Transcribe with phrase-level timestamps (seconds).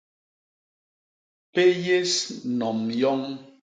[1.53, 2.15] Péyés
[2.59, 3.21] nom yoñ.